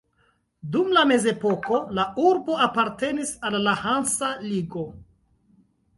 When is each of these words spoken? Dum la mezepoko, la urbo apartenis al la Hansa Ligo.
Dum 0.75 0.87
la 0.97 1.03
mezepoko, 1.09 1.81
la 1.99 2.07
urbo 2.29 2.57
apartenis 2.69 3.35
al 3.51 3.59
la 3.69 3.77
Hansa 3.85 4.31
Ligo. 4.47 4.87